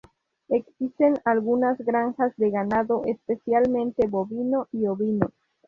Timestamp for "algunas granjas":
1.25-2.33